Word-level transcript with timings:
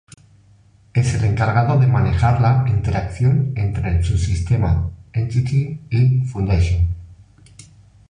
Es 0.95 1.13
el 1.13 1.25
encargado 1.25 1.79
de 1.79 1.85
manejar 1.85 2.41
la 2.41 2.65
interacción 2.67 3.53
entre 3.55 3.91
el 3.95 4.03
subsistema 4.03 4.89
Entity 5.13 5.79
y 5.91 6.25
foundation. 6.25 6.87